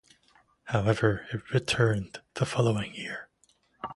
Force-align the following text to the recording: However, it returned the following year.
However, 0.63 1.27
it 1.31 1.53
returned 1.53 2.21
the 2.33 2.47
following 2.47 2.95
year. 2.95 3.29